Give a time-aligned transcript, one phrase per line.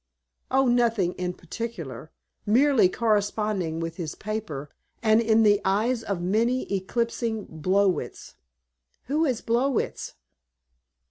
[0.49, 2.11] "Oh, nothing in particular.
[2.43, 4.71] Merely corresponding with his paper,
[5.03, 8.33] and, in the eyes of many, eclipsing Blowitz."
[9.03, 10.15] "Who is Blowitz?"